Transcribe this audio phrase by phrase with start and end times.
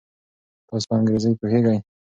[0.67, 1.77] تاسو په انګریزي پوهیږئ؟